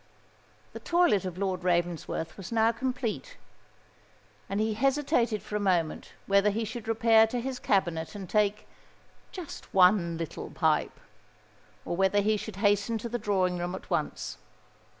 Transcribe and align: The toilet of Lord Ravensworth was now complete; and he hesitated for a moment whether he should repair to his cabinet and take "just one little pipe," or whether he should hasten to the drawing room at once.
The 0.73 0.79
toilet 0.79 1.25
of 1.25 1.37
Lord 1.37 1.63
Ravensworth 1.63 2.35
was 2.35 2.51
now 2.51 2.71
complete; 2.71 3.37
and 4.49 4.59
he 4.59 4.73
hesitated 4.73 5.43
for 5.43 5.55
a 5.55 5.59
moment 5.59 6.13
whether 6.25 6.49
he 6.49 6.65
should 6.65 6.87
repair 6.87 7.27
to 7.27 7.39
his 7.39 7.59
cabinet 7.59 8.15
and 8.15 8.27
take 8.27 8.67
"just 9.31 9.71
one 9.75 10.17
little 10.17 10.49
pipe," 10.49 10.99
or 11.85 11.95
whether 11.95 12.19
he 12.21 12.35
should 12.35 12.55
hasten 12.55 12.97
to 12.97 13.09
the 13.09 13.19
drawing 13.19 13.59
room 13.59 13.75
at 13.75 13.91
once. 13.91 14.39